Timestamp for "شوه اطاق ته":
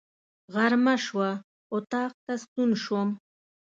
1.05-2.33